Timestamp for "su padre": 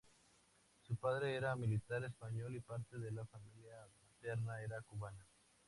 0.81-1.35